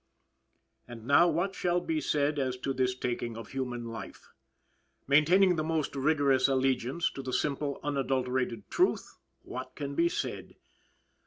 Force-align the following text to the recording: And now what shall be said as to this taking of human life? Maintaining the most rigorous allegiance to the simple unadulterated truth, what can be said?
And 0.87 1.05
now 1.05 1.27
what 1.27 1.53
shall 1.53 1.79
be 1.79 2.01
said 2.01 2.39
as 2.39 2.57
to 2.61 2.73
this 2.73 2.95
taking 2.95 3.37
of 3.37 3.49
human 3.49 3.85
life? 3.85 4.31
Maintaining 5.05 5.57
the 5.57 5.63
most 5.63 5.95
rigorous 5.95 6.47
allegiance 6.47 7.11
to 7.11 7.21
the 7.21 7.31
simple 7.31 7.79
unadulterated 7.83 8.67
truth, 8.71 9.19
what 9.43 9.75
can 9.75 9.93
be 9.93 10.09
said? 10.09 10.55